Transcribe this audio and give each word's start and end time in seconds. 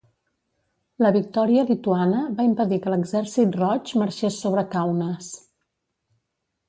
La 1.05 1.11
victòria 1.17 1.65
lituana 1.67 2.23
va 2.39 2.45
impedir 2.49 2.79
que 2.85 2.93
l'Exèrcit 2.95 3.59
Roig 3.61 3.93
marxés 4.05 4.41
sobre 4.47 4.65
Kaunas. 4.73 5.33